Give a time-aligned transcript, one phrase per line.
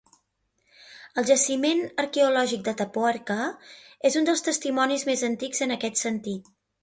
[1.21, 3.37] El Jaciment arqueològic d'Atapuerca
[4.11, 6.53] és un dels testimonis més antics en aquest sentit.